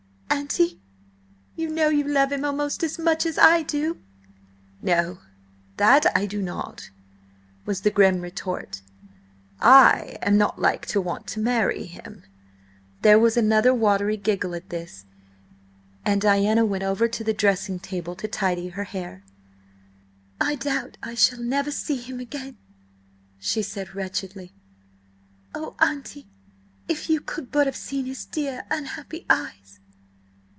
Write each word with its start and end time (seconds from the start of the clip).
"Auntie, 0.29 0.81
you 1.55 1.69
know 1.69 1.87
you 1.87 2.03
love 2.05 2.31
him 2.33 2.43
almost 2.43 2.83
as 2.83 2.99
much 2.99 3.25
as 3.25 3.37
I 3.37 3.61
do?" 3.63 4.01
"No, 4.81 5.19
that 5.77 6.05
I 6.17 6.25
do 6.25 6.41
not!" 6.41 6.89
was 7.65 7.81
the 7.81 7.91
grim 7.91 8.19
retort. 8.19 8.81
"I 9.61 10.17
am 10.21 10.37
not 10.37 10.59
like 10.59 10.85
to 10.87 10.99
want 10.99 11.27
to 11.27 11.39
marry 11.39 11.85
him!" 11.85 12.23
There 13.01 13.17
was 13.19 13.37
another 13.37 13.73
watery 13.73 14.17
giggle 14.17 14.53
at 14.53 14.69
this, 14.69 15.05
and 16.03 16.19
Diana 16.19 16.65
went 16.65 16.83
over 16.83 17.07
to 17.07 17.23
the 17.23 17.33
dressing 17.33 17.79
table 17.79 18.15
to 18.15 18.27
tidy 18.27 18.69
her 18.69 18.83
hair. 18.85 19.23
"I 20.41 20.55
doubt 20.55 20.97
I 21.01 21.15
shall 21.15 21.41
never 21.41 21.71
see 21.71 21.95
him 21.97 22.19
again," 22.19 22.57
she 23.39 23.61
said 23.61 23.95
wretchedly. 23.95 24.51
"Oh, 25.55 25.75
auntie, 25.79 26.27
if 26.89 27.09
you 27.09 27.21
could 27.21 27.51
but 27.53 27.67
have 27.67 27.77
seen 27.77 28.05
his 28.05 28.25
dear, 28.25 28.65
unhappy 28.69 29.25
eyes!" 29.29 29.77